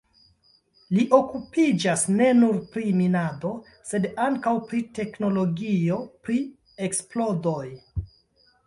Li 0.97 1.03
okupiĝas 1.17 2.05
ne 2.13 2.31
nur 2.39 2.57
pri 2.77 2.85
minado, 3.01 3.53
sed 3.91 4.09
ankaŭ 4.29 4.55
pri 4.73 4.83
teknologio 4.99 6.03
pri 6.27 6.43
eksplodoj. 6.89 7.65